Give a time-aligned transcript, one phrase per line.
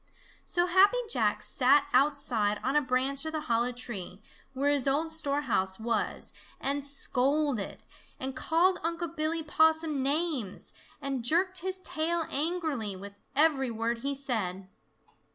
[0.47, 4.19] So Happy Jack sat outside on a branch of the hollow tree
[4.53, 7.83] where his old storehouse was and scolded,
[8.19, 14.15] and called Unc' Billy Possum names, and jerked his tail angrily with every word he
[14.15, 14.67] said.